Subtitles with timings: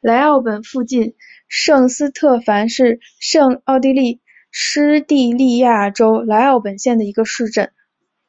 [0.00, 1.14] 莱奥本附近
[1.46, 3.00] 圣斯特凡是
[3.64, 7.70] 奥地利施蒂利亚州莱奥本县的一个市镇。